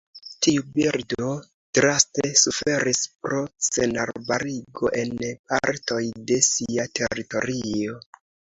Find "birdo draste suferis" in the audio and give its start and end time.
0.77-3.03